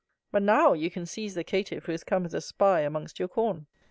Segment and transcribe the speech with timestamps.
[0.31, 3.27] But now you can seize the caitiff who is come as a spy amongst your
[3.27, 3.67] corn.